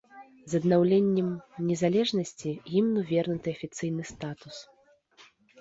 З 0.53 0.61
аднаўленнем 0.61 1.27
незалежнасці 1.67 2.49
гімну 2.71 3.05
вернуты 3.13 3.47
афіцыйны 3.59 4.03
статус. 4.15 4.55